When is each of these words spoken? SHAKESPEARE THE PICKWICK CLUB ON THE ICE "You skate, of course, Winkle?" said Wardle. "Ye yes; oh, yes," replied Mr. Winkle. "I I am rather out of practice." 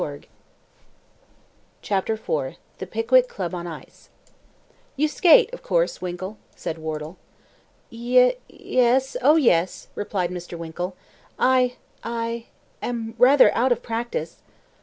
SHAKESPEARE 1.83 2.55
THE 2.79 2.87
PICKWICK 2.87 3.27
CLUB 3.29 3.53
ON 3.53 3.65
THE 3.65 3.71
ICE 3.71 4.09
"You 4.95 5.07
skate, 5.07 5.53
of 5.53 5.61
course, 5.61 6.01
Winkle?" 6.01 6.39
said 6.55 6.79
Wardle. 6.79 7.17
"Ye 7.91 8.33
yes; 8.49 9.15
oh, 9.21 9.35
yes," 9.35 9.89
replied 9.93 10.31
Mr. 10.31 10.57
Winkle. 10.57 10.95
"I 11.37 11.75
I 12.03 12.47
am 12.81 13.13
rather 13.19 13.55
out 13.55 13.71
of 13.71 13.83
practice." 13.83 14.41